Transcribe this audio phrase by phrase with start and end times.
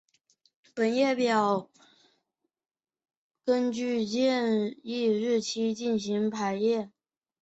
[0.73, 1.69] 本列表
[3.45, 6.89] 根据建立日期进行排序。